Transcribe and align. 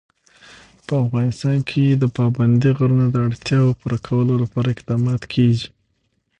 په 0.87 0.93
افغانستان 1.03 1.57
کې 1.69 1.85
د 1.91 2.03
پابندی 2.17 2.71
غرونه 2.77 3.05
د 3.09 3.15
اړتیاوو 3.27 3.77
پوره 3.79 3.97
کولو 4.07 4.33
لپاره 4.43 4.73
اقدامات 4.75 5.21
کېږي. 5.33 5.67